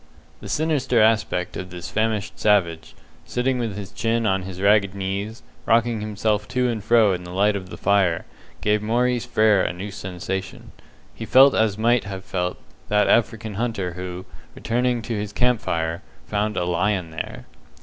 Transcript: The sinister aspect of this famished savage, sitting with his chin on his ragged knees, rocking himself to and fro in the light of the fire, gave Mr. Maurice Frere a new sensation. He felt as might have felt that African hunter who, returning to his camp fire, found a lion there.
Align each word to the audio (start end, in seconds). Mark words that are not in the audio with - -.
The 0.39 0.49
sinister 0.49 0.99
aspect 0.99 1.55
of 1.55 1.69
this 1.69 1.91
famished 1.91 2.39
savage, 2.39 2.95
sitting 3.23 3.59
with 3.59 3.75
his 3.77 3.91
chin 3.91 4.25
on 4.25 4.41
his 4.41 4.59
ragged 4.59 4.95
knees, 4.95 5.43
rocking 5.67 6.01
himself 6.01 6.47
to 6.47 6.67
and 6.67 6.83
fro 6.83 7.13
in 7.13 7.23
the 7.23 7.29
light 7.31 7.55
of 7.55 7.69
the 7.69 7.77
fire, 7.77 8.25
gave 8.61 8.79
Mr. 8.81 8.85
Maurice 8.85 9.25
Frere 9.27 9.61
a 9.63 9.71
new 9.71 9.91
sensation. 9.91 10.71
He 11.13 11.25
felt 11.27 11.53
as 11.53 11.77
might 11.77 12.05
have 12.05 12.25
felt 12.25 12.57
that 12.87 13.07
African 13.09 13.53
hunter 13.53 13.93
who, 13.93 14.25
returning 14.55 15.03
to 15.03 15.13
his 15.15 15.31
camp 15.31 15.61
fire, 15.61 16.01
found 16.25 16.57
a 16.57 16.65
lion 16.65 17.11
there. 17.11 17.45